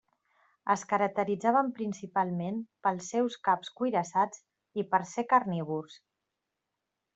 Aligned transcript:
Es 0.75 0.83
caracteritzaven 0.93 1.69
principalment 1.81 2.57
pels 2.87 3.11
seus 3.15 3.37
caps 3.49 3.71
cuirassats 3.81 4.43
i 4.83 4.89
per 4.95 5.03
ser 5.15 5.29
carnívors. 5.37 6.03